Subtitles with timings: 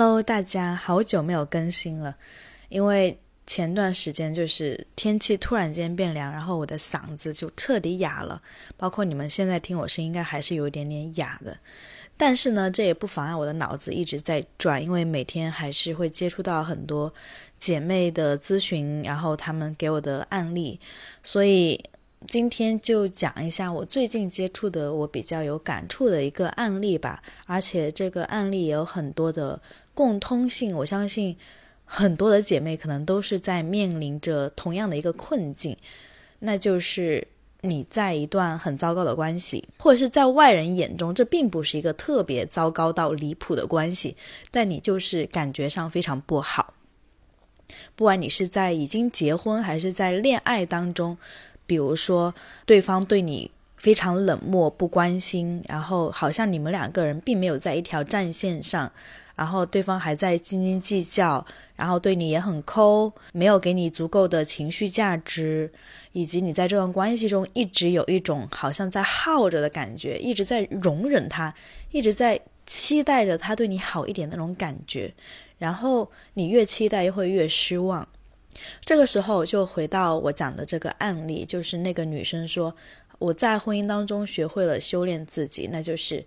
[0.00, 2.16] Hello，大家好久没有更新了，
[2.68, 8.40] 因为前段时间就是天气突然间变凉，然后我的嗓子就彻底哑了，
[8.76, 11.58] 包括你们现在听我声音，应该还是有一点点哑的。
[12.16, 17.12] 但是呢，这也不妨碍我的脑子一直在转，因为每天还是会接触到很多
[17.58, 20.78] 姐妹的咨询，然后她们给我的案例，
[21.24, 21.82] 所以。
[22.26, 29.62] 今天就讲一下我最近接触的我比较有感触的一个案例吧，而且这个案例也有很多的
[29.94, 31.36] 共通性，我相信
[31.84, 35.76] 很多的姐妹可能都是在面临着同样的一个困境，
[36.40, 37.28] 那就是
[37.60, 44.16] 你在一段很糟糕的关系，或者是在外人眼中这并不是一个特别糟糕到离谱的关系，
[44.50, 46.74] 但你就是感觉上非常不好，
[47.94, 51.16] 不管你是在已经结婚还是在恋爱当中。
[51.68, 58.90] 比如说，对方对你非常冷漠、不关心，然后好像你们两个人并没有在一条战线上，
[59.36, 61.46] 然后对方还在斤斤计较，
[61.76, 65.70] 然后对你也很抠，没有给你足够的情绪价值，
[66.12, 71.54] 以及你在这段关系中一直有一种好像在耗着的感觉，一直在容忍他，
[71.92, 75.14] 一直在期待着他对你好一点那种感觉，
[75.58, 78.08] 然后你越期待又会越失望。
[78.80, 82.74] 这个时候就回到我讲的这个案例，就是那个女生说，
[83.18, 86.24] 我在婚姻当中学会了修炼自己，那就是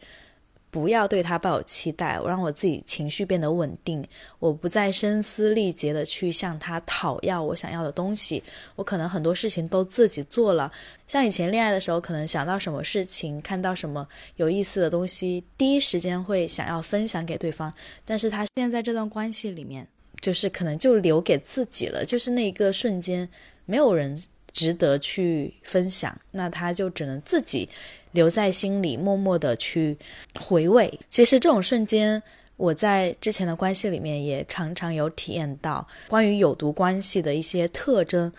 [0.69, 4.01] 不要对他抱有期待，我让我自己情绪变得稳定，
[4.39, 8.41] 我不再声嘶力竭的去向他讨要我想要的东西，
[8.75, 10.71] 我可能很多事情都自己做了，
[11.07, 17.73] 像以前恋爱的时候，可能想到什么事情，看到什么有意思的东西，第一时间会想要分享给对方，
[18.05, 19.87] 但是他现在这段关系里面。
[20.21, 23.27] 就是可能就留给自己了，就是那一个瞬间，
[23.65, 24.15] 没有人
[24.51, 27.67] 值得去分享，那他就只能自己
[28.11, 29.97] 留在心里，默默的去
[30.39, 30.99] 回味。
[31.09, 32.21] 其实这种瞬间，
[32.57, 38.31] 我在之前的关系里面也常常有体验到，关于有毒关系的一些特征，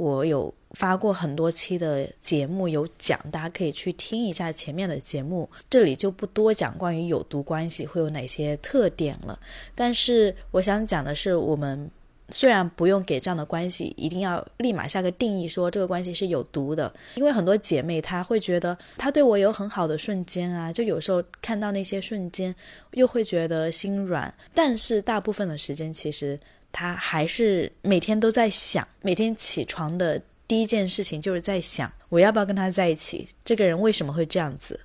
[0.00, 0.52] 我有。
[0.74, 9.36] 发过很多期的节目有讲，大家可以去听一下前面的节目，这里就不多讲关于有毒关系会有哪些特点了。
[9.74, 11.90] 但是我想讲的是，我们
[12.28, 22.54] 虽然不用给这样的关系一定要立马下个定义，说这个关系是有毒的，因为很多姐妹她会觉得她对我有很好的瞬间啊，就有时候看到那些瞬间
[22.92, 26.38] 又会觉得心软，但是大部分的时间其实
[26.72, 30.22] 他还是每天都在想，每天起床的。
[30.48, 33.28] 第一件事情就是在想，我要不要跟他在一起？
[33.44, 34.80] 这个人为什么会这样子？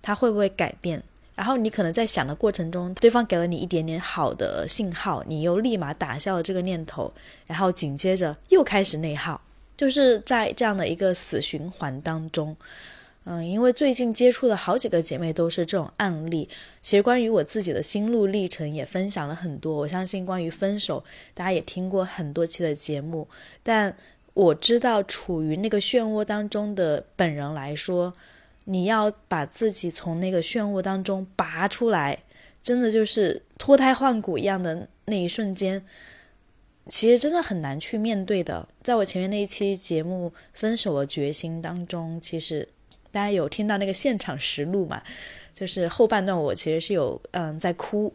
[0.00, 1.02] 他会不会改变？
[1.34, 7.12] 然后你可能在想的过程中，对方给了你一点点好的信号，你又立马打消了这个念头，
[7.46, 9.38] 然后紧接着又开始内耗，
[9.76, 12.56] 就是在这样的一个死循环当中。
[13.24, 16.48] 嗯，因为最近接触的好几个姐妹都是这种案例，
[16.80, 19.76] 其实关于我自己的心路历程也分享了很多。
[19.78, 23.28] 我相信关于分手，大家也听过很多期的节目，
[23.62, 23.96] 但。
[24.34, 28.14] 我知道，处于那个漩涡当中的本人来说，
[28.64, 32.22] 你要把自己从那个漩涡当中拔出来，
[32.62, 35.84] 真的就是脱胎换骨一样的那一瞬间，
[36.88, 38.66] 其实真的很难去面对的。
[38.82, 42.66] 在我前面那一期节目《分手的决心》当中，其实
[43.12, 45.00] 大家有听到那个现场实录嘛？
[45.54, 48.12] 就是后半段我其实是有嗯在哭，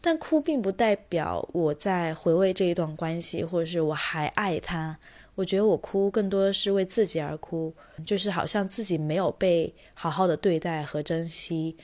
[0.00, 4.98] 但哭并不代表我在回味这一段关系，或者是我还爱他。
[5.34, 7.72] 我觉得我哭更多的是为自己而哭，
[8.04, 11.76] 就是好像自己没有被好好的对待和珍惜，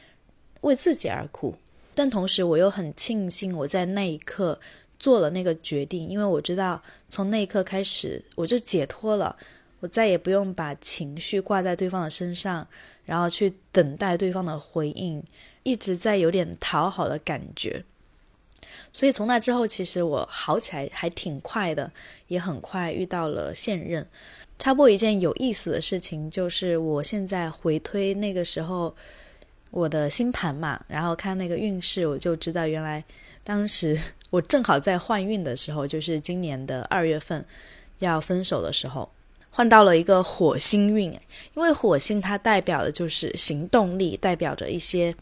[0.62, 1.54] 为自己而哭。
[1.94, 4.58] 但同时我又很庆幸我在那一刻
[4.98, 9.36] 做了那个决定，因为我知道从那一刻开始我就解脱了，
[9.84, 12.66] 我再也不用把情绪挂在对方的身上，
[13.04, 15.22] 然后去等待对方的回应，
[15.62, 17.84] 一直在有点讨好的感觉。
[18.94, 21.92] 所以从那之后，其实我好起来还挺快的，
[22.28, 24.06] 也很快遇到了现任。
[24.58, 28.96] 插播一件有意思的事情，就是我现在回推那个时候
[29.70, 33.04] 我的星盘嘛，然后看那个运势，我就知道原来
[33.42, 37.44] 当时我正好在换运的时候，就是今年的二月份
[37.98, 39.10] 要分手的时候，
[39.54, 41.04] 换到了一个火星运。
[41.54, 45.14] 因为火星它代表的就是行动力，代表着一些。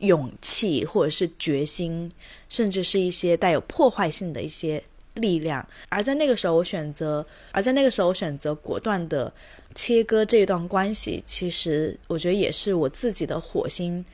[0.00, 2.08] 勇气，或者是决心，
[2.48, 4.80] 甚至是一些带有破坏性的一些
[5.14, 5.68] 力量。
[5.88, 9.32] 而在那个时候，我选择，而在那个时候，我选择果断的
[9.74, 11.20] 切割这一段关系。
[11.26, 14.04] 其实，我觉得也是我自己的火星，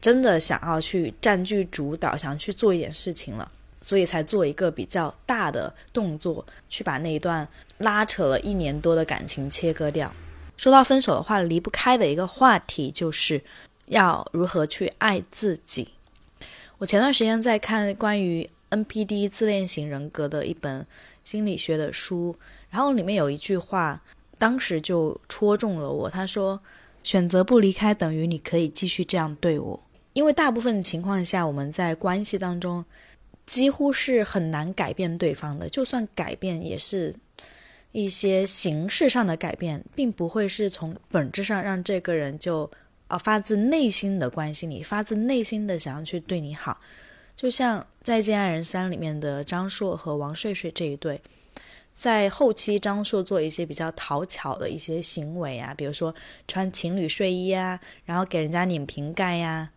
[0.00, 3.52] 真的想要去占据主导，想去做一点事情了，
[3.86, 7.46] 所以才做一个比较大的动作，去把那一段
[7.78, 10.12] 拉扯了一年多的感情切割掉。
[10.56, 13.44] 说到分手的话，离不开的一个话题就是。
[13.88, 15.90] 要如何去爱自己？
[16.78, 20.84] 我前段时间在看关于 NPD 自恋型人格的一本
[21.22, 22.34] 心理学的书，
[22.68, 24.02] 然后里面有一句话，
[24.38, 26.10] 当时就戳中了我。
[26.10, 26.60] 他说
[27.04, 29.80] ：“选择不离开，等于你可以继续这样对我。”
[30.14, 32.84] 因为大部分情况下，我们在关系当中
[33.46, 37.14] 几乎是很难改变对方的，就算改变，也是
[37.92, 42.70] 一些形式上的改变，并不会是从本质上让这个人就。
[43.08, 46.80] 啊，发自内心的关心你，发自内心的想要去对你好，
[47.36, 51.22] 就像《再见爱人三》里面的张硕和王睡睡这一对，
[51.92, 56.12] 在后期张硕做一些比较讨巧的一些行为啊，比如说
[56.48, 59.70] 穿情侣睡衣啊，然后给人家拧瓶盖呀，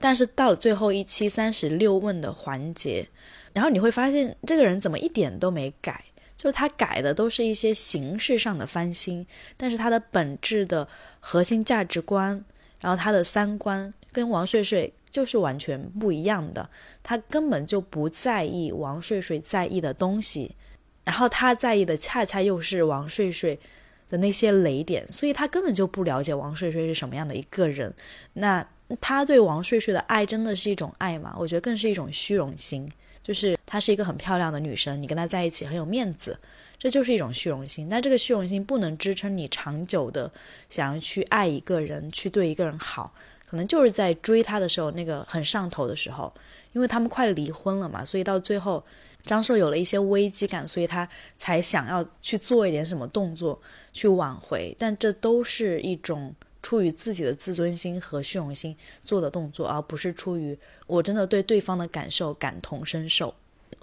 [0.00, 3.06] 但是到了最后一期三十六问的环节，
[3.52, 6.04] 然后你会发现这个人怎么一点都没改，
[6.36, 9.26] 就是他改的都是一些形式上的翻新，
[9.56, 10.88] 但是他的本质的
[11.20, 12.44] 核心价值观。
[12.80, 16.70] 然后他的三观跟王睡睡就是完全不一样的，
[17.02, 20.56] 他根本就不在意王睡睡在意的东西，
[21.04, 23.60] 然后他在意的恰恰又是王睡睡
[24.08, 27.92] 的那些雷点，所以他根本就不了解王睡睡是什么样的一个人。
[28.32, 28.66] 那
[29.00, 31.34] 他对王睡睡的爱真的是一种爱吗？
[31.38, 32.90] 我觉得更是一种虚荣心，
[33.22, 36.38] 就是她是一个很漂亮的女生，你跟她在一起很有面子。
[36.78, 40.32] 这就是一种虚荣心，但这个虚荣心不能支撑你长久的
[40.70, 43.12] 想要去爱一个人，去对一个人好。
[43.46, 46.32] 可能就是在追他的时候，那个很上头的时候，
[46.72, 48.82] 因为他们快离婚了嘛，所以到最后
[49.24, 51.06] 张硕有了一些危机感，所以他
[51.36, 53.60] 才想要去做一点什么动作
[53.92, 54.74] 去挽回。
[54.78, 63.34] 但这都是一种出于自己的自尊心和虚荣心做的动作，而不是出于我真的对对方的感受感同身受。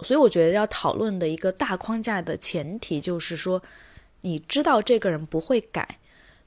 [0.02, 3.60] 所以我觉得要讨论的一个大框架的前提就是说，
[4.20, 5.98] 你知道这个人不会改，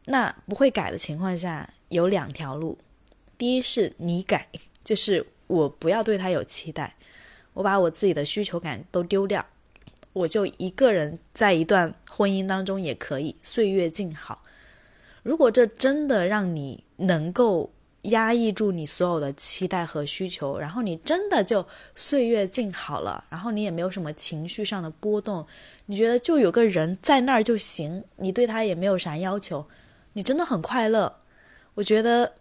[0.06, 2.78] 那不会改的情况下有两条路，
[3.38, 4.48] 第一是你改，
[4.84, 6.96] 就是我不要对他有期待，
[7.54, 9.46] 我把我自己的需求感都丢掉，
[10.14, 14.42] 我就一个人在一段婚姻当中也可以岁月静好。
[15.24, 17.72] 如果这真的让你能够。
[18.06, 21.64] 压抑住你所有的期待和需求，然后你真的就
[21.94, 25.46] 岁月静好了，然后你也没有什么情绪上的波动，
[25.86, 29.68] 你觉得就有个人在那儿就行，你对他也没有啥要求，
[30.14, 31.18] 你真的很快乐。
[31.76, 32.34] 我觉得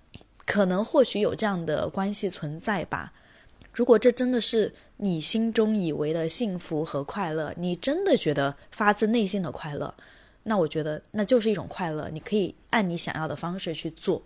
[0.47, 3.13] 可能或许有这样的关系存在吧。
[3.75, 9.95] 如果这真的是你心中以为的幸福和快乐，你真的觉得发自内心的快乐，
[10.43, 14.23] 那我觉得那就是一种快乐，你可以按你想要的方式去做。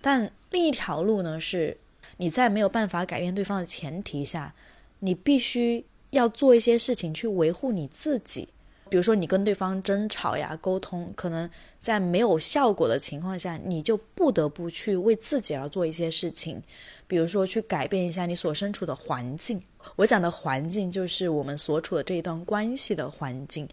[0.00, 1.76] 但另一条路呢，是
[2.18, 4.54] 你在没有办法改变对方的前提下，
[5.00, 8.48] 你必须要做一些事情去维护你自己。
[8.90, 11.48] 比如说，你跟对方争吵呀、沟通，可能
[11.78, 16.62] 在没有效果的情况下，你就不得不去为自己而做一些事情。
[17.06, 19.62] 比如说，去改变一下你所身处的环境。
[19.96, 23.68] 我讲的环境，就是我们所处的这一段关系的环境。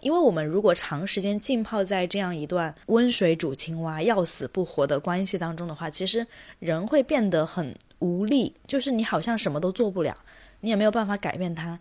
[0.00, 6.26] 因为我们如果长时间浸泡在这样一段温水煮青蛙、要死不活的关系当中的话，其实
[6.58, 10.16] 人会变得很无力，就是你好像什么都做不了，
[10.60, 11.80] 你也没有办法改变他，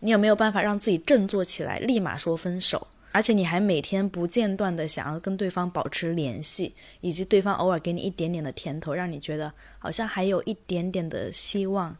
[0.00, 2.86] 你也没有办法让自己振作起来，立马说分手？
[3.12, 11.96] 而且你还每天不间断的想要跟对方保持联系，以及对方偶尔给你一点点的甜头，让你觉得好像还有一点点的希望。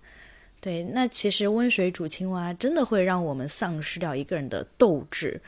[0.67, 5.41] 对，那其实温水煮青蛙真的会让我们丧失掉一个人的斗志，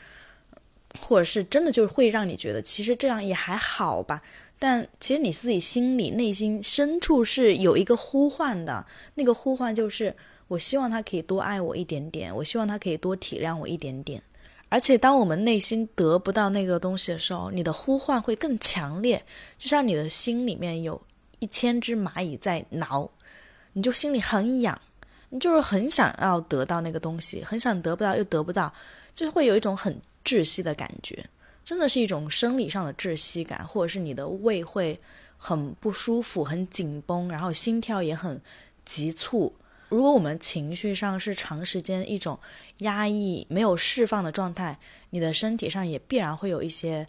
[1.01, 4.21] 或者是真的就会让你觉得其实这样也还好吧。
[4.57, 10.15] 但其实你自己心里内心深处是有一个呼唤的，那个呼唤就是
[10.47, 14.23] 我希望他可以多爱我一点点，我希望他可以多体谅我一点点。
[14.69, 19.21] 而且当我们内心得不到那个东西的时候，你的呼唤会更强烈，
[19.57, 21.01] 就像你的心里面有
[21.39, 23.11] 一千只蚂蚁在挠，
[23.73, 24.79] 你就心里很痒。
[25.29, 28.73] 你就是很想要得到那个东西，很想得不到又得不到，
[29.13, 31.29] 就会有一种很窒息的感觉，
[31.63, 34.99] 真的是一种生理上的窒息感，或者是你的胃会
[35.37, 38.41] 很不舒服、很紧绷，然后心跳也很
[38.85, 39.53] 急促。
[39.89, 42.37] 如果我们情绪上是长时间一种
[42.79, 44.77] 压抑、没有释放的状态，
[45.11, 47.07] 你的身体上也必然会有一些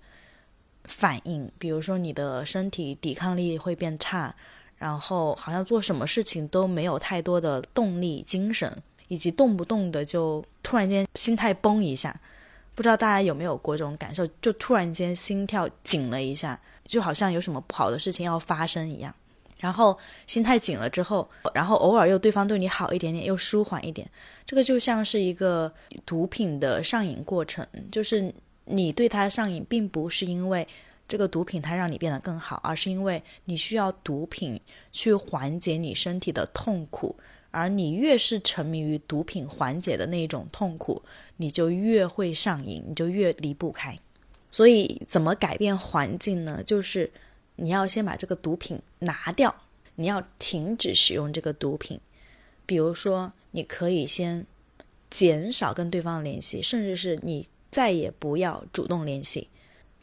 [0.84, 4.34] 反应，比如说你的身体抵抗力会变差。
[4.80, 8.74] 然后好像做什么事情都没有太多的动力、精神，
[9.08, 12.18] 以及动不动的就突然间心态崩一下，
[12.74, 14.26] 不知道大家有没有过这种感受？
[14.40, 19.14] 就突然间心跳紧了一下，就好像有什么不好的事情要发生一样。
[19.58, 24.10] 然后心态紧了之后，然后偶尔又对方对你好一点点，又舒缓一点，
[24.46, 25.70] 这个就像是一个
[26.06, 28.32] 毒品的上瘾过程，就是
[28.64, 30.66] 你对他上瘾，并不是因为。
[31.10, 34.60] 这个毒品它让你变得更好，而是因为你需要毒品
[34.92, 37.16] 去缓解你身体的痛苦，
[37.50, 41.02] 而你越是沉迷于毒品缓解的那种痛苦，
[41.38, 43.98] 你就越会上瘾，你就越离不开。
[44.52, 46.62] 所以，怎么改变环境呢？
[46.62, 47.10] 就是
[47.56, 49.52] 你要先把这个毒品拿掉，
[49.96, 52.00] 你要停止使用这个毒品。
[52.64, 54.46] 比如说，你可以先
[55.10, 59.48] 减少跟对方联系，甚至是你再也不要主动联系。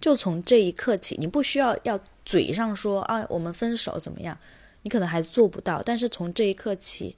[0.08, 4.38] 就从这一刻起，你不需要要嘴上说啊，我们分手怎么样？
[4.84, 7.18] 你可能还做不到，但是从这一刻起。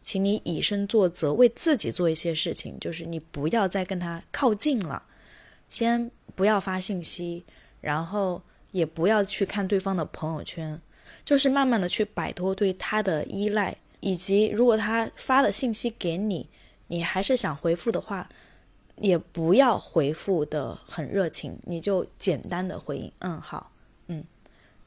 [0.00, 5.04] 请你以身作则，为自己做一些事情，就是你不要再跟他靠近了，
[5.68, 7.44] 先不要发信息，
[7.80, 8.42] 然后
[8.72, 10.80] 也不要去看对方的朋友圈，
[11.24, 16.48] 就是慢慢的去摆脱对他的依赖，以及如果他发的信息给你，
[16.88, 18.28] 你还是想回复的话，
[18.96, 23.70] 也不要回复的很热情，你就简单的回应，嗯，好，
[24.08, 24.24] 嗯，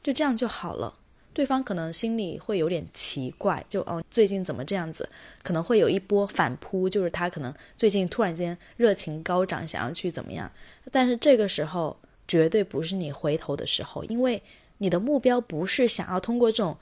[0.02, 0.94] 就这样就好了。
[1.32, 5.08] 对方可能心里会有点奇怪，就哦，最近怎么这样子？
[5.44, 10.50] 可能会有一波反扑，就是他可能最近突然间热情高涨，想要去怎么样？
[10.90, 14.42] 但是这个时候绝对不是你回头的时候，因为
[14.78, 16.76] 你的目标不是想要通过这种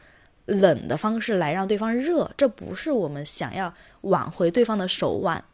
[0.46, 5.44] 冷的方式来让对方热，这不是我们想要挽回对方的手腕，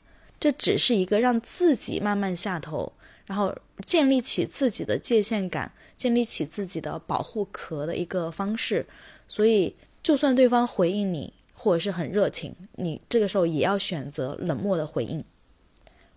[0.45, 2.93] 这只是一个让自己慢慢下头。
[3.25, 8.85] 然后建立起自己的界限感，建立起自己的保护壳的一个方式。
[9.27, 15.25] 所以，就算对方回应你或者是很热情，你这个时候也要选择冷漠的回应，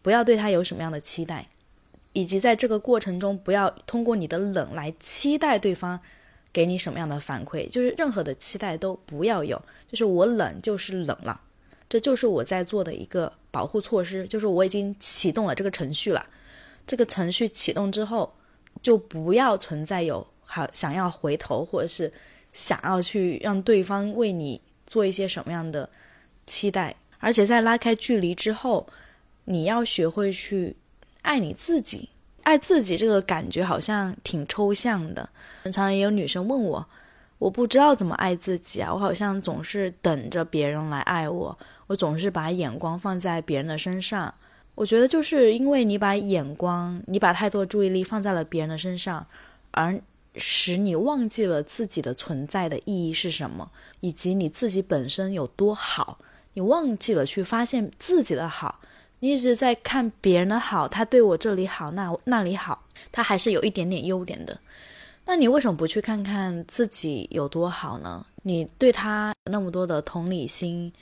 [0.02, 1.48] 不要对他有什么样的期待，
[2.12, 6.02] 以及在这个过程中不要通过你的冷来期待对方
[6.52, 9.62] 给你什么样的反馈，就是任何的期待都不要有。
[9.90, 11.40] 就是我冷就是冷了，
[11.88, 16.24] 这就是我在做的一个保护措施，就是我已经启动了这个程序了。
[16.86, 18.32] 这个程序启动之后，
[18.84, 22.14] 就不要存在有好想要回头，或者是
[22.54, 25.90] 想要去让对方为你做一些什么样的
[26.46, 26.96] 期待。
[27.18, 28.88] 而且在拉开距离之后，
[29.46, 30.76] 你要学会去
[31.24, 32.10] 爱你自己。
[32.44, 35.28] 爱自己这个感觉好像挺抽象的。
[35.64, 36.88] 常常也有女生问我，
[37.40, 44.34] 我不知道怎么爱自己啊，我好像总是等着别人来爱我，我总是把眼光放在别人的身上。
[44.76, 49.26] 我觉得就是因为你把眼光，你把太多注意力放在了别人的身上，
[49.72, 50.00] 而
[50.36, 56.20] 使你忘记了自己的存在的意义是什么，以及你自己本身有多好。
[56.54, 58.80] 你忘记了去发现自己的好，
[59.20, 64.60] 你一直在看别人的好，他对我这里好，那那里好，他还是有一点点优点的。
[65.30, 68.26] 那你为什么不去看看自己有多好呢？
[68.44, 70.94] 你对他那么多的同理心。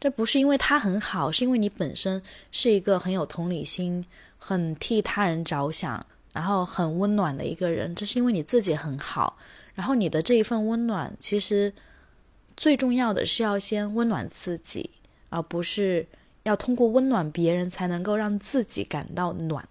[0.00, 4.04] 这不是因为他很好，是因为你本身是一个很有同理心、
[4.38, 7.94] 很替他人着想，然后很温暖的一个人。
[7.94, 9.38] 这是因为你自己很好，
[9.74, 11.72] 然后你的这一份温暖，其实
[12.56, 14.90] 最重要的是要先温暖自己，
[15.30, 16.08] 而不是
[16.42, 19.68] 要通过温暖别人才能够让自己感到暖。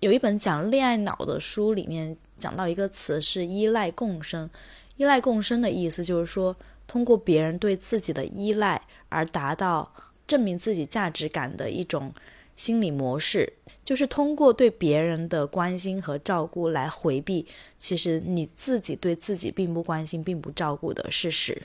[0.00, 4.50] 有一本讲恋爱脑的书里面讲到一个词是依赖共生，
[4.96, 6.56] 依赖共生的意思就是说。
[6.86, 9.94] 通过别人对自己的依赖而达到
[10.26, 12.12] 证明自己价值感的一种
[12.56, 13.52] 心理模式，
[13.84, 17.46] 就是通过对别人的关心和照顾来回避
[17.78, 21.62] 其实你自己对自己并不关心、并不照顾的事实。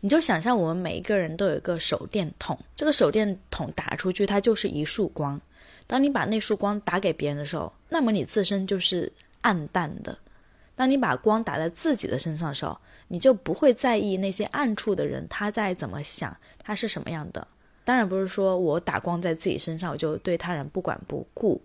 [0.00, 5.40] 你就想象我们每一个人都有一个手电筒，这个手电筒打出去，它就是一束光。
[5.86, 10.18] 当你把那束光打给别人的时候，那么你自身就是暗淡的。
[10.74, 12.78] 当你把光打在自己的身上的时候，
[13.08, 17.48] 你就不会在意那些暗处的人他在怎么想，他是什么样的。
[17.84, 21.60] 当然不是说我打光在自己身上，我就对他人不管不顾。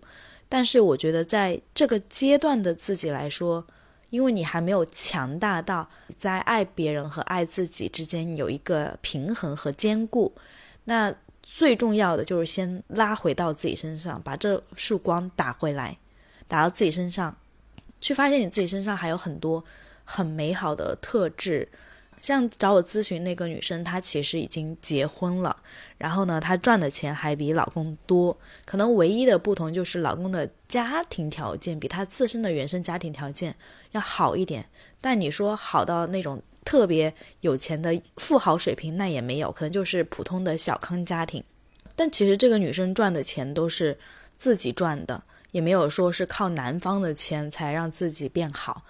[0.48, 3.64] 但是我觉得在这个阶段的自己来说，
[4.10, 5.88] 因为你还没有强大到
[6.18, 10.32] 在爱别人和爱自己之间有一个平衡和兼顾，
[10.84, 15.98] 那最重要的就是先拉回到自己身上，把这束光打回来，
[16.48, 17.36] 打到自己身上。
[18.04, 19.64] 去发现你自己身上还有很多
[20.04, 21.66] 很美好的特质，
[22.20, 25.56] 像找我咨询那个女生，她其实已经结婚了，
[25.96, 33.56] 然后呢，她赚的钱还比老公多，可能唯一的不同就是老公的家庭条件比她自身的原生家庭条件
[33.92, 34.68] 要好一点，
[35.00, 41.42] 但你说好到那种特别有钱的富豪水平，那也没有，可能就是普通的小康家庭。
[41.96, 43.96] 但其实这个女生赚的钱都是
[44.36, 45.22] 自己赚的。
[45.54, 48.82] 也没有说是靠男方的钱才让自己变好，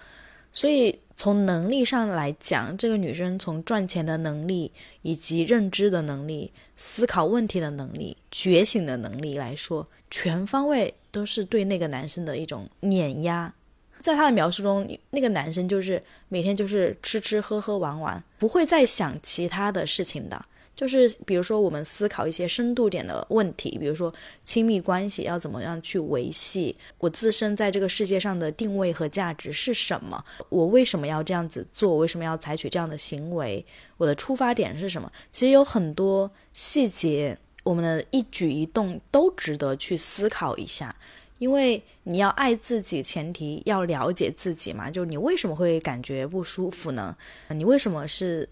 [0.51, 4.71] 所以从能力上来讲，这个女生从赚钱的能力、
[5.03, 13.53] 以及认知的能力、思考问题的能力、觉醒的能力来说，全方位都是对那个男生的一种碾压。
[13.99, 20.43] 在他的描述中，那个男生就是每天就是吃吃喝喝玩玩，不会再想其他的事情的。
[20.75, 24.13] 就是比如说，我们思考一些深度点的问题，比如说
[24.43, 30.23] 亲密关系要怎么样去维系，我自身在这个世界上的定位和价值是什么？
[30.49, 31.95] 我为什么要这样子做？
[31.97, 33.65] 为什么要采取这样的行为？
[33.95, 35.09] 我的出发点是什么？
[35.31, 40.93] 其实有很多细节，我们的一举一动都值得去思考一下。
[41.37, 44.89] 因为你要爱自己，前提要了解自己嘛。
[44.89, 47.15] 就你为什么会感觉不舒服呢？
[47.49, 48.49] 你为什么是？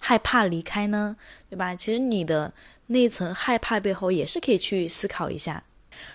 [0.00, 1.16] 害怕离开呢，
[1.48, 1.76] 对吧？
[1.76, 2.52] 其实你的
[2.88, 5.62] 那一层害怕背后也是可以去思考一下。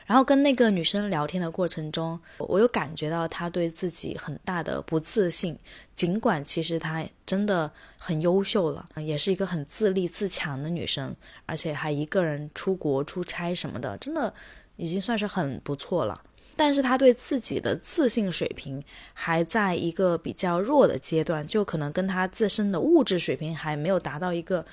[0.07, 5.57] 然后跟那个女生聊天的过程中，我有感觉到她对自己很大的不自信。
[5.93, 11.15] 尽管其实她真的很优秀了，也是一个很自立自强的女生，
[11.45, 14.33] 而且还一个人出国出差什么的，真的
[14.75, 16.19] 已经算是很不错了。
[16.55, 18.83] 但是他对自己的自信水平
[19.13, 24.65] 还在一个比较弱的阶段，就可能跟他自身的物质水平还没有达到一个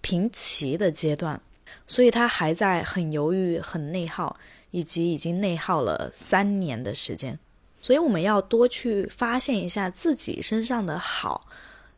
[0.00, 1.40] 平齐的阶段，
[1.86, 4.36] 所以他还在很犹豫、很内耗，
[4.70, 7.38] 以及已经内耗了三年的时间。
[7.80, 11.46] 所以我们要多去发现一下自己身上的好，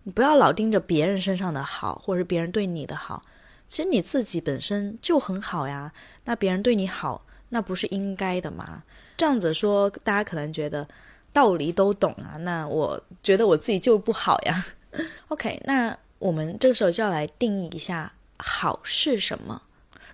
[0.05, 3.23] 你不要老盯着别人身上的好，或者是别人对你的好，
[3.67, 5.93] 其实你自己本身就很好呀。
[6.27, 8.83] 那别人对你好，那不是应该的吗？
[9.17, 10.89] 这样子说，大家可能觉得
[11.33, 12.37] 道理都懂啊。
[12.39, 14.65] 那我觉得我自己就不好呀。
[15.29, 19.63] OK，那我们这个时候就要来定义一下好是什么。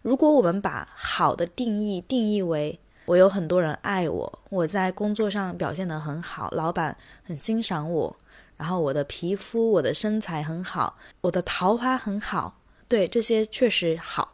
[0.03, 8.17] 如果我们把好的定义定义为我有很多人爱我，我在工作上表现得很好，老板很欣赏我，
[8.57, 14.33] 然后我的皮肤、我的身材很好，我的桃花很好，对这些确实好。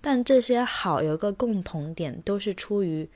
[0.00, 3.08] 但这些好有一个共同点，都是出于。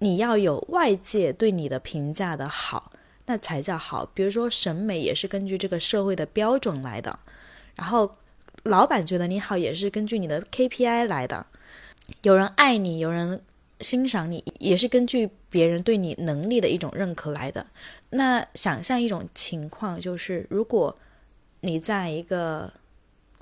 [0.00, 2.92] 你要有外界对你的评价的好，
[3.24, 4.04] 那才叫好。
[4.12, 7.18] 比如说审美也是根据这个社会的标准来的，
[7.76, 8.16] 然后
[8.64, 11.46] 老板觉得你好也是根据你的 KPI 来的。
[12.22, 13.40] 有人爱你，有人
[13.80, 17.64] 欣赏你，也是根据别人对你能力的一种认可来的。
[18.10, 20.94] 那想象一种情况，就是如果
[21.60, 22.70] 你在一个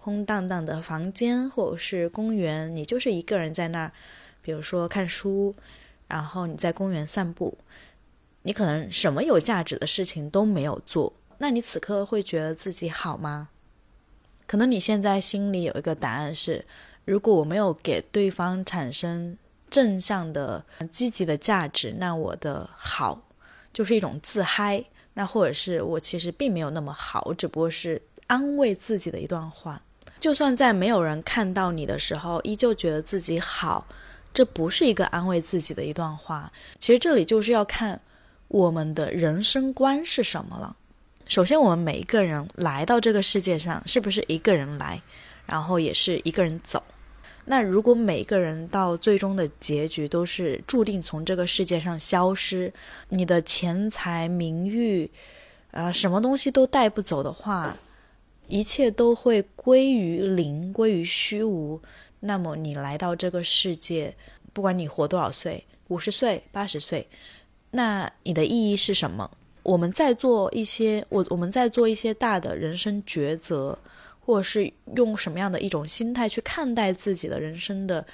[0.02, 3.92] 空荡荡的房间或者是公园，你就是一个人在那儿，
[4.42, 5.54] 比如说看书。
[6.08, 7.56] 然后你在公园散步，
[8.42, 13.48] 你可能什么有价值的事情都没有做，那你此刻会觉得自己好吗？
[14.46, 16.66] 可能你现在心里有一个答案是：
[17.06, 19.38] 如果我没有给对方产生
[19.70, 23.22] 正向的、积极的价值，那我的好
[23.72, 24.84] 就是一种自嗨。
[25.14, 29.80] 那或者是我其实并没有那么好，只不过是安慰自己的一段话。
[30.22, 33.84] 就算在没有人看到你的时候，依旧觉得自己好。
[34.32, 38.00] 这不是一个安慰自己的一段话，其实这里就是要看
[38.46, 40.76] 我们的人生观是什么了。
[41.26, 45.02] 首先，我们每一个人来到这个世界上，是不是一个人来，
[45.44, 46.80] 然后也是一个人走？
[47.46, 52.72] 那如果每一个人到最终的结局都是注定从这个世界上消失，
[53.08, 55.10] 你的钱财名誉，
[55.72, 57.76] 啊，什么东西都带不走的话，
[58.52, 61.80] 一切都会归于零，归于虚无。
[62.20, 64.14] 那么你来到这个世界，
[64.52, 67.08] 不管你活多少岁，五十岁、八十岁，
[67.70, 69.30] 那你的意义是什么？
[69.62, 73.78] 我们在做一些我我们在做一些大的人生抉择，
[74.20, 78.06] 或者是用什么样的一种心态去看待自己的人生的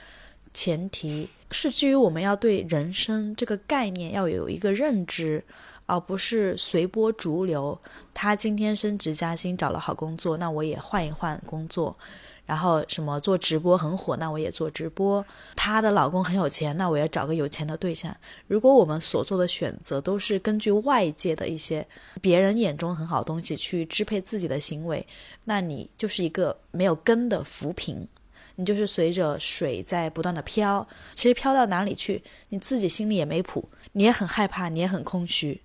[0.54, 5.42] 前提，是基于我们要对人生这个概念要有一个认知，
[5.88, 7.76] 而不是随波逐流。
[8.12, 11.96] 他今天升职加薪，找了好工作，那我也换一换工作。
[12.44, 15.24] 然后什么做直播很火，那我也做直播。
[15.54, 18.14] 她的老公很有钱，那我要找个有钱的对象。
[18.46, 21.86] 如果我们所做的选择都是根据外界的一些
[22.22, 25.06] 别人眼中很好的东西去支配自己的行为，
[25.44, 28.08] 那你就是一个没有根的浮萍，
[28.56, 30.86] 你就是随着水在不断的飘。
[31.12, 35.60] 其实飘到哪里去，你自己心里也没谱，你也很害怕，你也很空虚。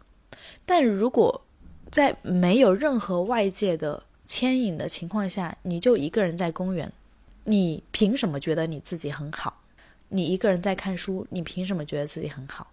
[0.66, 1.46] 但如果
[1.92, 6.92] 在没有任何外界的牵引的情况下，你就一个人在公园，
[7.44, 9.62] 你凭什么觉得你自己很好？
[10.10, 12.68] 你一个人在看书，你凭什么觉得自己很好？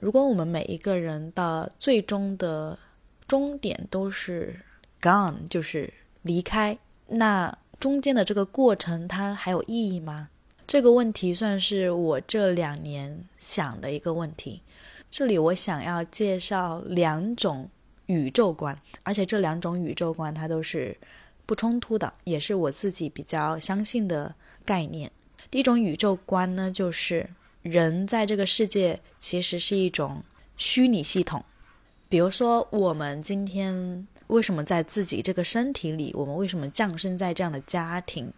[0.00, 2.78] 如果我们每一个人的最终的
[3.26, 4.60] 终点都是
[5.00, 10.28] gone，就是离开，那中间的这个过程它还有意义吗？
[10.66, 14.62] 这个问题算是我这两年想的一个问题。
[15.10, 17.68] 这里我想要介绍两种。
[18.06, 20.98] 宇宙观，而且这两种宇宙观它都是
[21.46, 25.12] 不冲突的，也是我自己比较相信的概念。
[25.48, 27.30] 第一种宇宙观呢，就是
[27.62, 30.24] 人在这个世界其实是一种
[30.56, 31.44] 虚拟系统。
[32.08, 38.32] 比如说，我们今天为什么在自己这个身体里，我们为什么降生在这样的家庭，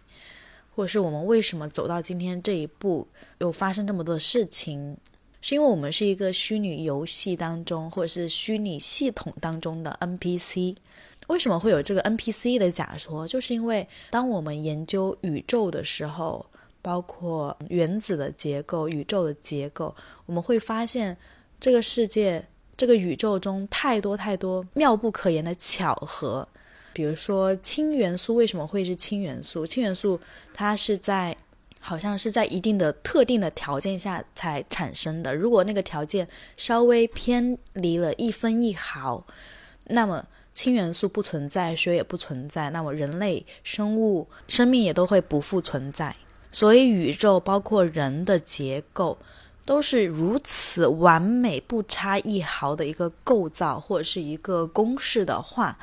[0.77, 3.09] 或者是我们为什么走到今天这一步，
[3.39, 4.99] 又发生这么多事情，
[5.43, 10.77] 是因为我们是一个虚拟游戏当中，或者是虚拟系统当中的 NPC。
[11.27, 13.27] 为什么会有这个 NPC 的假说？
[13.27, 16.47] 就是因为当我们研究宇宙的时候，
[16.81, 19.95] 包括原子的结构、宇宙的结构，
[20.27, 21.17] 我们会发现
[21.61, 26.47] 这个世界、这个宇宙中太多太多妙不可言的巧合。
[26.93, 29.65] 比如说氢元素为什么会是氢元素？
[29.65, 30.21] 氢元素
[30.53, 31.37] 它是在
[31.85, 35.35] 好像是在一定的特定的条件下才产生的。
[35.35, 39.27] 如果那个条件稍微偏离了一分一毫，
[39.87, 46.15] 那么氢元素不存在，水也不存在，那么人类生物生命也都会不复存在。
[46.53, 49.19] 所以宇宙包括人的结构
[49.65, 55.79] 都是如此完美，不差一毫的一个构造或者是一个公式的话，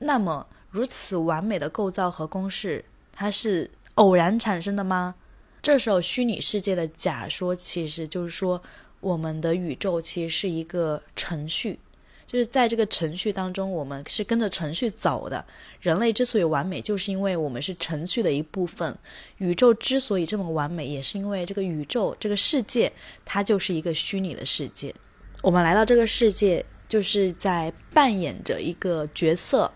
[0.00, 5.14] 那么如此完美的构造和公式，它是偶然产生的吗？
[5.60, 8.62] 这时候虚拟世界的假说其实就是说，
[9.00, 11.78] 我们的宇宙其实是一个程序。
[12.26, 15.42] 就是在这个程序当中，我们是跟着程序走的。
[15.80, 18.94] 人类之所以完美，就是因为我们是程序的一部分。
[19.38, 22.92] 宇宙之所以这么完美，也是因为这个宇宙这个世界，
[23.24, 24.94] 它就是一个虚拟的世界。
[25.40, 29.72] 我们来到这个世界，就是在扮演着一个角色。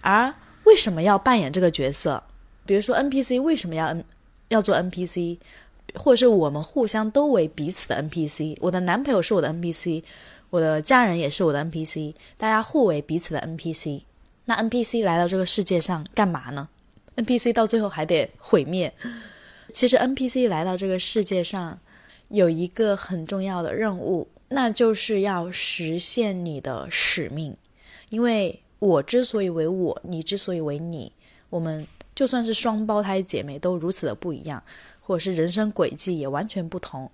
[0.00, 2.22] 而为什么要扮演这个角色？
[2.64, 3.94] 比如说 NPC 为什么要
[4.54, 5.38] 要做 NPC，
[5.94, 8.56] 或者是我们互相都为彼此的 NPC。
[8.60, 10.02] 我的男朋友是我的 NPC。
[10.50, 14.02] 我的家人也是我的 NPC，大家互为彼此的 NPC。
[14.44, 16.68] 那 NPC 来到这个世界上干嘛呢
[17.16, 18.94] ？NPC 到最后还得毁灭。
[19.72, 21.80] 其实 NPC 来到这个世界上
[22.28, 27.56] 有一个很重要的任务，那就是要实现你的使命。
[28.10, 31.10] 因为我之所以为我，你之所以为你，
[31.50, 34.62] 我们就算是双胞胎姐妹都如此的不一样，
[35.00, 37.10] 或者是人生轨迹也完全不同。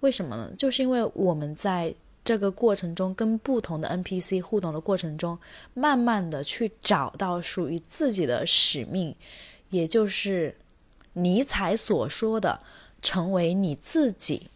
[0.00, 0.52] 为什么呢？
[0.56, 5.38] 就是因为我们在这个过程中，跟不同的 NPC 互动的过程中，
[5.74, 9.14] 慢慢的去找到属于自己的使命，
[9.70, 10.56] 也就是
[11.14, 12.60] 尼采所说的
[13.02, 14.48] “成为你自己”。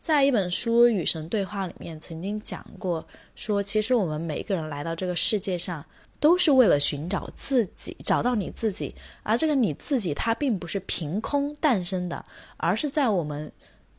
[0.00, 5.84] 在一本书《与神对话》里面曾经讲过，说其实我们每个人来到这个世界上，
[6.20, 8.94] 都是为了寻找自己，找到你自己。
[9.22, 12.24] 而这个你自己，它并不是凭空诞生的，
[12.56, 13.52] 而是在我们。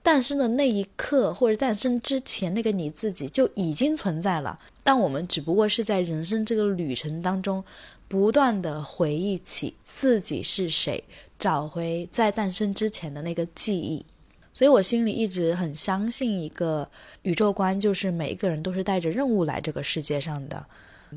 [0.04, 4.58] 诞生的那一刻，或者诞生之前，那个你自己就已经存在了。
[4.82, 7.62] 但我们只不过是在人生这个旅程当中，
[8.08, 11.04] 不断的回忆起自己是谁，
[11.38, 14.06] 找回在诞生之前的那个记忆。
[14.54, 16.90] 所以我心里一直很相信一个
[17.24, 20.66] 宇宙观，就是每一个人都是带着任务来这个世界上的。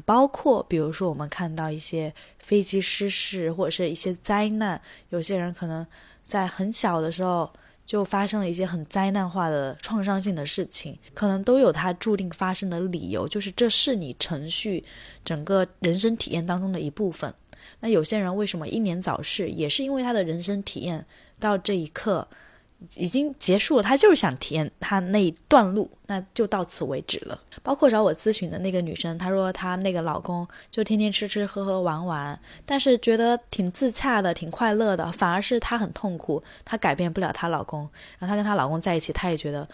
[0.05, 5.87] 包括比如说，我们看到一些飞机失事，或者是一些灾难，有些人可能
[6.25, 7.51] 在很小的时候。
[7.87, 14.85] 就发生了一些很灾难化的创伤性的事情，可能都有它注定发生的理由，就是这是你程序
[15.25, 17.35] 整个人生体验当中的一部分。
[17.81, 21.05] 那有些人为什么英年早逝，也是因为他的人生体验
[21.41, 22.29] 到这一刻。
[22.97, 27.39] 已经结束了，她就是想体验她那一段路，那就到此为止了。
[27.63, 37.81] 包括找我咨询的那个女生，她说她那个老公就天天吃吃喝喝玩玩，但是觉得挺自洽的，挺快乐的，反而是她很痛苦，她改变不了她老公。
[38.19, 39.69] 然后她跟她老公在一起，她也觉得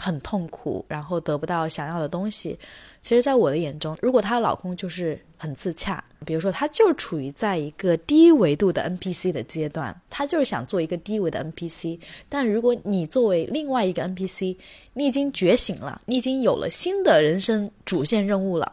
[0.00, 2.58] 很痛苦，然后得不到想要的东西。
[3.02, 6.02] 其实，在我的眼中，如果她的老公就是很自洽。
[6.26, 11.98] 比如说，他就处于在一个低维度的 NPC 的阶段，他就是想做一个低维的 NPC。
[12.28, 14.54] 但如果你作为另外一个 NPC，
[14.92, 18.70] 你已经觉醒了，你已经有了新的人生主线任务了，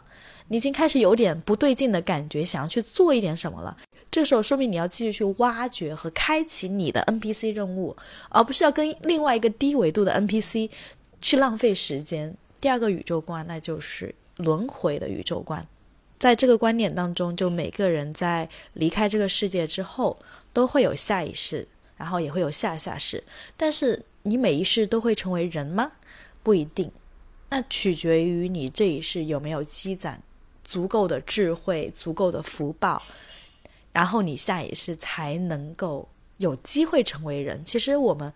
[0.50, 3.78] 你已经开始有点不对劲的感觉，想要去做一点什么了。
[4.12, 7.96] 这时候说明你要继续去挖掘和开启你的 NPC 任务，
[8.30, 10.70] 而不是要跟另外一个低维度的 NPC
[11.22, 12.36] 去浪费时间。
[12.60, 15.68] 第二个宇宙观，那就是轮回的宇宙观。
[16.20, 20.18] 在这个观点当中，就每个人在离开这个世界之后，
[20.52, 23.24] 都会有下一世，然后也会有下下世。
[23.56, 25.92] 但是你每一世都会成为人吗？
[26.42, 26.92] 不一定，
[27.50, 30.22] 那取决于你这一世有没有积攒
[30.64, 33.04] 足够的智慧、足够的福报，
[33.92, 37.64] 然后你下一世才能够有机会成为人。
[37.64, 38.34] 其实我们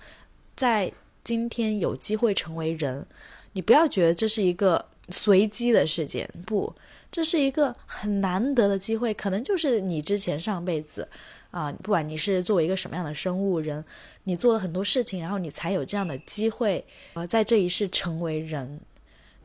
[0.56, 3.06] 在今天有机会成为人，
[3.54, 6.74] 你不要觉得这是一个随机的事件，不。
[7.12, 11.06] 这是一个很难得的机会，可能就是你之前上辈子，
[11.52, 13.84] 啊，不管你是作为一个什么样的生物人，
[14.24, 18.80] 你做了很多事情，然后你才有这样的机会，呃，在这一世成为人。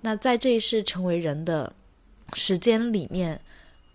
[0.02, 1.72] 那在这一世成为人的
[2.34, 3.40] 时间里面，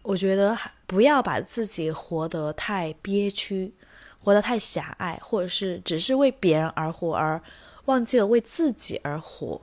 [0.01, 3.73] 我觉得不要把自己活得太憋屈，
[4.19, 7.41] 活得太狭隘，或者是只是为别人而活，而
[7.85, 9.61] 忘记了为自己而活。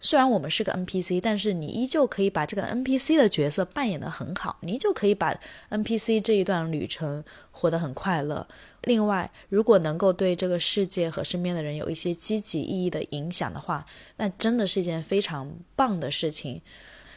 [0.00, 5.36] 虽然我们是个 NPC，但是你依旧可以把这个 NPC 的角色扮演得很好，你依旧可以把
[5.70, 8.46] NPC 这一段旅程活得很快乐。
[8.82, 13.84] 另外，如果能够对这个世界和身边的人有一些积极意义的影响的话，
[14.18, 16.62] 那真的是一件非常棒的事情。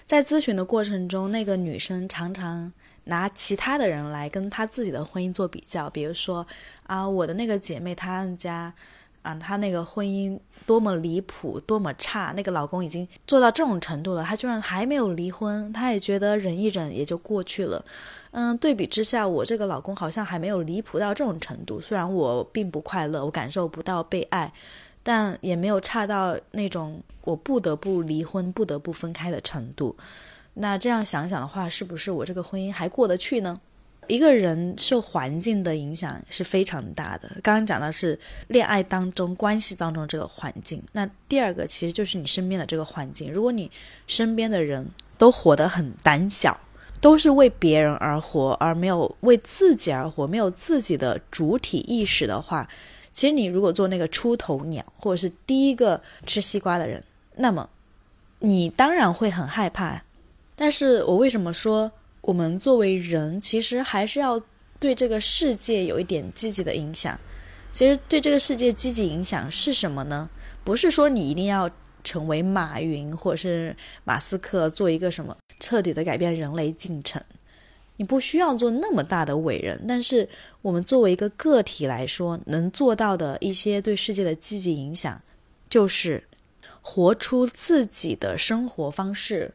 [0.08, 6.48] 在咨询的过程中，那个女生常常拿其他的人来跟她自己的婚姻做比较，比如说
[6.88, 8.74] 啊，我的那个姐妹她们家。
[9.22, 12.34] 啊，她那个婚姻多么离谱，多么差！
[12.36, 17.84] 那个老公已经做到这种程度了，她居然还没有离婚，她也觉得忍一忍也就过去了。
[18.32, 21.82] 嗯，对比之下，我这个老公好像还没有离谱到这种程度。
[21.82, 24.52] 虽然我并不快乐，我感受不到被爱，
[25.04, 29.96] 但也没有差到那种我不得不离婚、不得不分开的程度。
[30.56, 33.60] 那这样想想的话，是不是我这个婚姻还过得去呢？
[34.08, 37.30] 一个人受环境的影响是非常大的。
[37.42, 43.32] 刚刚讲的是恋爱当中、关系当中这个环境，那第二个其实就是你身边的这个环境。
[43.32, 43.72] 如果你
[44.08, 46.60] 身边的人都活得很胆小，
[47.00, 52.68] 都是为别人而活，而没有为自己而活，没有自己的主体意识的话，
[53.14, 57.04] 其实你如果做那个出头鸟，或者是第一个吃西瓜的人，
[57.38, 57.70] 那么
[58.40, 60.04] 你当然会很害怕。
[60.56, 61.92] 但是我为什么说？
[62.22, 64.42] 我们作为人，其实还是要
[64.80, 67.20] 对这个世界有一点积极的影响。
[67.72, 70.30] 其实对这个世界积极影响是什么呢？
[70.64, 71.70] 不是说你一定要
[72.04, 77.22] 成为马云或者是马斯克，做一个什么彻底的改变人类进程。
[77.98, 80.28] 你不需要做那么大的伟人，但是
[80.62, 85.22] 我们作为一个个体来说，能做到的一些对世界的积极影响，
[85.70, 86.24] 就是
[86.82, 89.54] 活出自己的生活方式。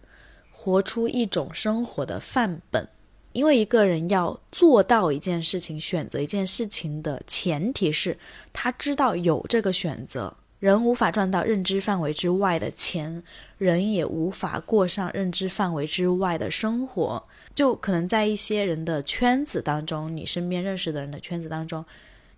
[0.59, 2.89] 活出一种生活的范本，
[3.33, 8.19] 因为一个人要做到一件事情、选择一件事情的前提是
[8.55, 10.35] 他知道有这个选择。
[10.59, 13.23] 人无法赚到认知范围之外的钱，
[13.59, 17.23] 人也无法过上认知范围之外的生活。
[17.55, 21.85] 就可能在一些人的圈子当中，你身边认识的人的圈子当中，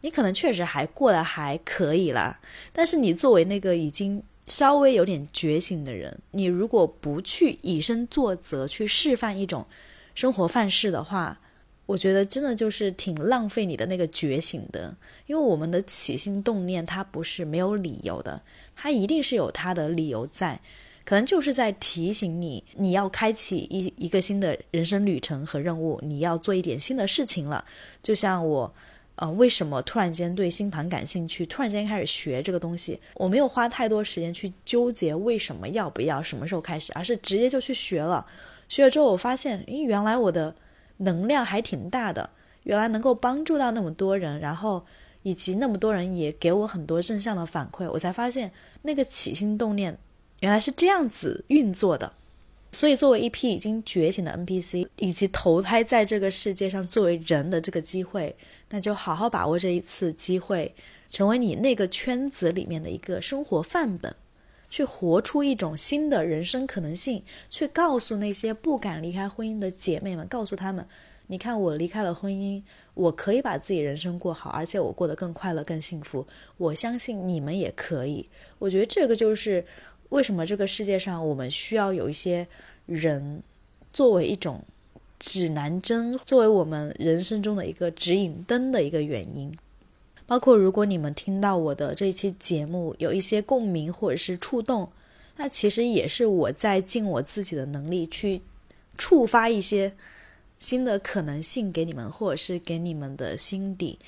[0.00, 2.38] 你可能确实还过得还可以啦。
[2.72, 4.22] 但是你作为那个已经。
[4.48, 9.66] 稍微有点觉醒的人，你如果不去以身作则，去示范一种
[10.14, 11.38] 生活范式的话，
[11.86, 14.96] 我觉得真的就是挺浪费你的那个觉醒的。
[15.26, 18.42] 因为我们的起心动念，它不是没有理由的，
[18.74, 20.60] 它一定是有它的理由在，
[21.04, 27.64] 可能就是在提醒你，你要开启一一个新的人生旅程和任务，你要做一点新的事情了。
[28.02, 28.74] 就像我。
[29.18, 31.44] 呃，为什么突然间对星盘感兴趣？
[31.46, 38.24] 突然间开始学这个东西，我没有花太多时间去纠结为什么要不要，什么时候开始，而是直接就去学了。
[38.68, 40.54] 学了之后，我发现，诶，原来我的
[40.98, 42.30] 能量还挺大的，
[42.62, 44.84] 原来能够帮助到那么多人，然后
[45.24, 48.52] 以及那么多人也给我很多正向的反馈，我才发现
[48.82, 49.98] 那个起心动念
[50.40, 52.12] 原来是这样子运作的。
[52.70, 58.36] 所以，作为一批已经觉醒的 NPC，以及投胎在这个世界上作为人的这个机会，
[58.68, 60.74] 那就好好把握这一次机会，
[61.08, 64.14] 成为你那个圈子里面的一个生活范本，
[64.68, 70.86] 去活出一种新的人生可能性，去告诉那些不敢离开婚姻的姐妹们，告诉他们：
[71.28, 76.26] 你看，我离开了婚姻，我可以把自己人生过好，而且我过得更快乐、更幸福。
[76.58, 78.28] 我相信你们也可以。
[78.58, 79.64] 我觉得这个就是。
[80.10, 82.46] 为什么这个世界上我们需要有一些
[82.86, 83.42] 人
[83.92, 84.62] 作为一种
[85.18, 89.52] 指南针，作为我们人生中的一个指引灯的一个原因？
[90.26, 94.90] 包括如果你们听到我的这期节目有一些共鸣或者是触动，
[95.36, 98.42] 那其实也是我在尽我自己的能力去
[98.96, 99.94] 触发一些
[100.58, 103.98] 新的可能性给你们，或者是给你们的心底。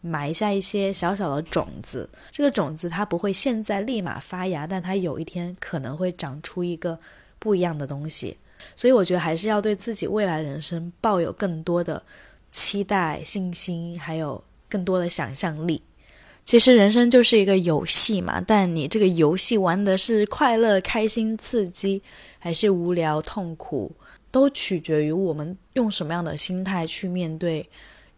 [0.00, 6.98] 埋下一些小小的种子，这个种子它不会现在立马发芽，但它有一天可能会长出一个
[7.38, 8.36] 不一样的东西。
[8.74, 12.02] 所以我觉得还是要对自己未来人生抱有更多的
[12.50, 15.82] 期待、信心，还有更多的想象力。
[16.44, 22.02] 其实人生就是一个游戏嘛，但你这个游戏玩的是快乐、开心、刺激，
[22.38, 23.92] 还是无聊、痛苦，
[24.30, 27.68] 都取决于我们用什么样的心态去面对。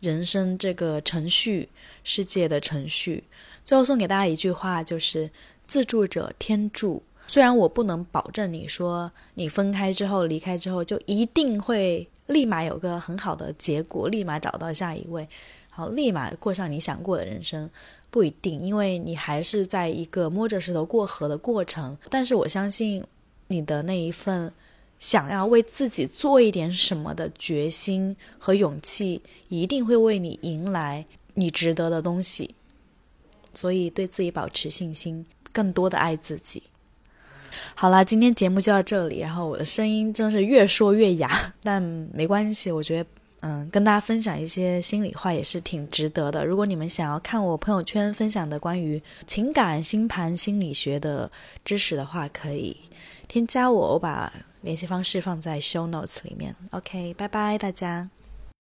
[0.01, 1.69] 人生这个程序，
[2.03, 3.25] 世界的程序，
[3.65, 5.31] 最后送给大家一句话，就是
[5.67, 7.03] 自助者天助。
[7.27, 15.29] 虽然我不能保证你说你分开之后、离开之后就一定会立马有个很好的结果，立马找到下一位，
[15.71, 17.71] 好，立马过上你想过的人生，
[18.11, 21.97] 不一定，因为你还是在一个摸着石头过河的过程。
[22.09, 23.05] 但是我相信
[23.47, 24.53] 你的那一份
[25.01, 32.55] 想要为自己做一点什么的决心和勇气，一定会为你迎来你值得的东西。
[33.53, 36.63] 所以，对自己保持信心，更多的爱自己。
[37.75, 39.19] 好了，今天节目就到这里。
[39.19, 41.29] 然后我的声音真是越说越哑，
[41.65, 43.09] 但没关系，我觉得。
[43.43, 46.45] 嗯，跟大家分享一些心里话也是挺值得的。
[46.45, 51.33] 如果你们想要看我朋友圈分享的关于情感星盘心理学的
[51.65, 52.77] 知识的话，可以
[53.29, 54.31] 添加我，我把
[54.63, 56.55] 联系方式放在 show notes 里面。
[56.71, 58.09] OK，拜拜，大家。